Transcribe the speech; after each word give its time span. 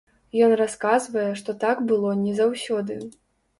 Ён 0.45 0.55
расказвае, 0.61 1.27
што 1.43 1.55
так 1.65 1.85
было 1.93 2.17
не 2.25 2.35
заўсёды. 2.43 3.01